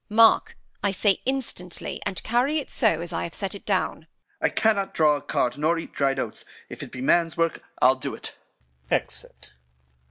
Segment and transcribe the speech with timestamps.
[0.09, 4.07] Mark I say, instantly; and carry it so As I have set it down.
[4.09, 4.09] Capt.
[4.41, 7.97] I cannot draw a cart, nor eat dried oats; If it be man's work, I'll
[7.97, 8.35] do't.
[8.89, 9.51] Exit.